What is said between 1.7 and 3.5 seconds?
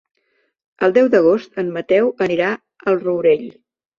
Mateu anirà al Rourell.